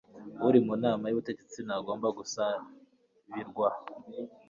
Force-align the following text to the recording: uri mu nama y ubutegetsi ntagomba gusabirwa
uri 0.47 0.59
mu 0.65 0.73
nama 0.83 1.03
y 1.07 1.13
ubutegetsi 1.15 1.57
ntagomba 1.67 2.07
gusabirwa 2.17 3.67